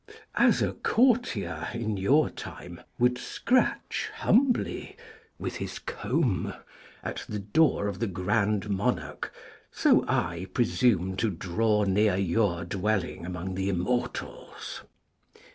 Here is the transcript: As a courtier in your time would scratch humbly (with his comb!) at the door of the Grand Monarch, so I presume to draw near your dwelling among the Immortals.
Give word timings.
As 0.33 0.63
a 0.63 0.73
courtier 0.73 1.67
in 1.75 1.95
your 1.95 2.31
time 2.31 2.81
would 2.97 3.19
scratch 3.19 4.09
humbly 4.15 4.97
(with 5.37 5.57
his 5.57 5.77
comb!) 5.77 6.55
at 7.03 7.23
the 7.29 7.37
door 7.37 7.87
of 7.87 7.99
the 7.99 8.07
Grand 8.07 8.67
Monarch, 8.67 9.31
so 9.69 10.03
I 10.07 10.47
presume 10.55 11.17
to 11.17 11.29
draw 11.29 11.83
near 11.83 12.15
your 12.15 12.65
dwelling 12.65 13.27
among 13.27 13.53
the 13.53 13.69
Immortals. 13.69 14.81